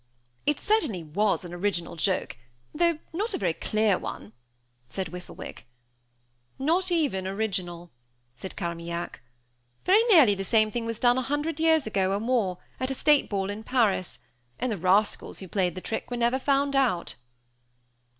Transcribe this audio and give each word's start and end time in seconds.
"It 0.47 0.59
certainly 0.59 1.03
was 1.03 1.45
an 1.45 1.53
original 1.53 1.95
joke, 1.95 2.35
though 2.73 2.97
not 3.13 3.35
a 3.35 3.37
very 3.37 3.53
clear 3.53 3.99
one," 3.99 4.33
said 4.89 5.09
Whistlewick. 5.09 5.67
"Not 6.57 6.91
even 6.91 7.27
original," 7.27 7.91
said 8.35 8.55
Carmaignac. 8.57 9.21
"Very 9.85 10.01
nearly 10.05 10.33
the 10.33 10.43
same 10.43 10.71
thing 10.71 10.87
was 10.87 10.99
done, 10.99 11.19
a 11.19 11.21
hundred 11.21 11.59
years 11.59 11.85
ago 11.85 12.15
or 12.15 12.19
more, 12.19 12.57
at 12.79 12.89
a 12.89 12.95
state 12.95 13.29
ball 13.29 13.51
in 13.51 13.63
Paris; 13.63 14.17
and 14.57 14.71
the 14.71 14.77
rascals 14.79 15.37
who 15.37 15.47
played 15.47 15.75
the 15.75 15.81
trick 15.81 16.09
were 16.09 16.17
never 16.17 16.39
found 16.39 16.75
out." 16.75 17.13